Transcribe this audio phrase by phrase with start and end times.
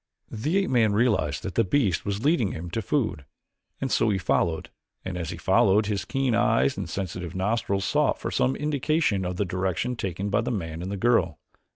[0.31, 3.23] The ape man realized that the beast was leading him to food,
[3.79, 4.71] and so he followed
[5.05, 9.35] and as he followed his keen eyes and sensitive nostrils sought for some indication of
[9.35, 11.37] the direction taken by the man and the girl.